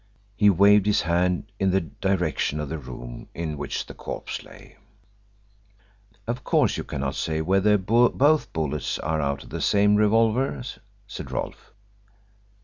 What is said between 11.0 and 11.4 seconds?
said